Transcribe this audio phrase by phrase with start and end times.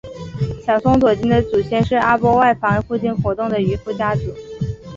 [0.65, 4.23] 小松左京的祖先是阿波外房附近活动的渔夫家族。